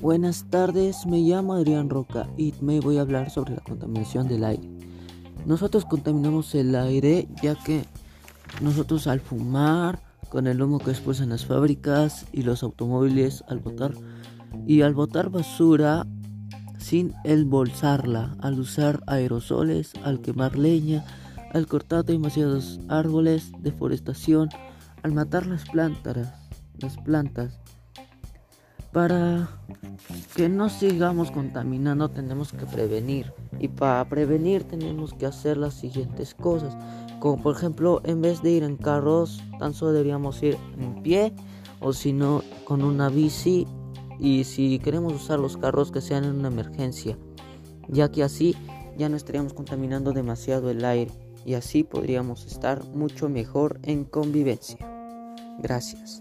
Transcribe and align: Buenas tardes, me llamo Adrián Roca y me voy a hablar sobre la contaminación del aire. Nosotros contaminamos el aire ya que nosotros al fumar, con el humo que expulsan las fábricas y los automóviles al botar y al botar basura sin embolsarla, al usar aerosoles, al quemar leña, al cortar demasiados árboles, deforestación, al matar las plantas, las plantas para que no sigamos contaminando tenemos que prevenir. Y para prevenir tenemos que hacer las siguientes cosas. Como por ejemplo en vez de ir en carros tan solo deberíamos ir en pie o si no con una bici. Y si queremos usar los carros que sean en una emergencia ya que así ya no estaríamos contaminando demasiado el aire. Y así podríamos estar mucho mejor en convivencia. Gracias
Buenas 0.00 0.46
tardes, 0.48 1.04
me 1.04 1.18
llamo 1.18 1.52
Adrián 1.52 1.90
Roca 1.90 2.26
y 2.38 2.54
me 2.62 2.80
voy 2.80 2.96
a 2.96 3.02
hablar 3.02 3.28
sobre 3.28 3.54
la 3.54 3.60
contaminación 3.60 4.28
del 4.28 4.44
aire. 4.44 4.66
Nosotros 5.44 5.84
contaminamos 5.84 6.54
el 6.54 6.74
aire 6.74 7.28
ya 7.42 7.54
que 7.54 7.84
nosotros 8.62 9.06
al 9.06 9.20
fumar, 9.20 10.00
con 10.30 10.46
el 10.46 10.62
humo 10.62 10.78
que 10.78 10.92
expulsan 10.92 11.28
las 11.28 11.44
fábricas 11.44 12.24
y 12.32 12.44
los 12.44 12.62
automóviles 12.62 13.44
al 13.46 13.58
botar 13.58 13.92
y 14.66 14.80
al 14.80 14.94
botar 14.94 15.28
basura 15.28 16.06
sin 16.78 17.12
embolsarla, 17.24 18.38
al 18.40 18.58
usar 18.58 19.02
aerosoles, 19.06 19.92
al 20.02 20.22
quemar 20.22 20.56
leña, 20.56 21.04
al 21.52 21.66
cortar 21.66 22.06
demasiados 22.06 22.80
árboles, 22.88 23.52
deforestación, 23.58 24.48
al 25.02 25.12
matar 25.12 25.46
las 25.46 25.68
plantas, 25.68 26.32
las 26.78 26.96
plantas 26.96 27.60
para 28.92 29.48
que 30.34 30.48
no 30.48 30.68
sigamos 30.68 31.30
contaminando 31.30 32.10
tenemos 32.10 32.52
que 32.52 32.66
prevenir. 32.66 33.32
Y 33.58 33.68
para 33.68 34.08
prevenir 34.08 34.64
tenemos 34.64 35.14
que 35.14 35.26
hacer 35.26 35.56
las 35.56 35.74
siguientes 35.74 36.34
cosas. 36.34 36.76
Como 37.20 37.42
por 37.42 37.56
ejemplo 37.56 38.00
en 38.04 38.20
vez 38.20 38.42
de 38.42 38.50
ir 38.50 38.62
en 38.62 38.76
carros 38.76 39.42
tan 39.58 39.74
solo 39.74 39.92
deberíamos 39.92 40.42
ir 40.42 40.56
en 40.78 41.02
pie 41.02 41.34
o 41.80 41.92
si 41.92 42.12
no 42.12 42.42
con 42.64 42.82
una 42.82 43.08
bici. 43.08 43.66
Y 44.18 44.44
si 44.44 44.78
queremos 44.80 45.14
usar 45.14 45.38
los 45.38 45.56
carros 45.56 45.90
que 45.90 46.02
sean 46.02 46.24
en 46.24 46.34
una 46.34 46.48
emergencia 46.48 47.16
ya 47.88 48.10
que 48.10 48.22
así 48.22 48.54
ya 48.96 49.08
no 49.08 49.16
estaríamos 49.16 49.52
contaminando 49.52 50.12
demasiado 50.12 50.70
el 50.70 50.84
aire. 50.84 51.12
Y 51.44 51.54
así 51.54 51.84
podríamos 51.84 52.44
estar 52.44 52.84
mucho 52.90 53.28
mejor 53.28 53.80
en 53.82 54.04
convivencia. 54.04 54.78
Gracias 55.58 56.20